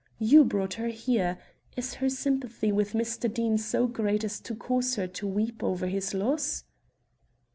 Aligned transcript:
You 0.17 0.43
brought 0.45 0.73
her 0.81 0.87
here. 0.87 1.37
Is 1.77 1.93
her 1.93 2.09
sympathy 2.09 2.71
with 2.71 2.93
Mr. 2.93 3.31
Deane 3.31 3.59
so 3.59 3.85
great 3.85 4.23
as 4.23 4.39
to 4.39 4.55
cause 4.55 4.95
her 4.95 5.05
to 5.05 5.27
weep 5.27 5.61
over 5.63 5.85
his 5.85 6.15
loss?" 6.15 6.63